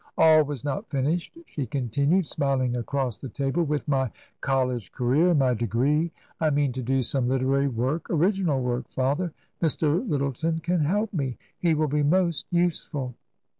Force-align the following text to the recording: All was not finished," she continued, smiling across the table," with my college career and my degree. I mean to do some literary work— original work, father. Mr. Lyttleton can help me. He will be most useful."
All 0.17 0.41
was 0.43 0.63
not 0.63 0.89
finished," 0.89 1.37
she 1.45 1.67
continued, 1.67 2.25
smiling 2.25 2.75
across 2.75 3.19
the 3.19 3.29
table," 3.29 3.61
with 3.63 3.87
my 3.87 4.09
college 4.41 4.91
career 4.91 5.29
and 5.29 5.37
my 5.37 5.53
degree. 5.53 6.11
I 6.39 6.49
mean 6.49 6.71
to 6.71 6.81
do 6.81 7.03
some 7.03 7.29
literary 7.29 7.67
work— 7.67 8.09
original 8.09 8.63
work, 8.63 8.89
father. 8.89 9.31
Mr. 9.61 10.01
Lyttleton 10.09 10.61
can 10.63 10.79
help 10.79 11.13
me. 11.13 11.37
He 11.59 11.75
will 11.75 11.87
be 11.87 12.01
most 12.01 12.47
useful." 12.49 13.13